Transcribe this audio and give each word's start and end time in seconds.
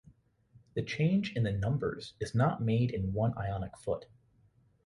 The 0.73 0.81
change 0.81 1.31
in 1.35 1.43
the 1.43 1.51
numbers 1.51 2.15
is 2.19 2.33
not 2.33 2.59
made 2.59 2.89
in 2.89 3.13
one 3.13 3.37
Ionic 3.37 3.77
foot 3.77 4.07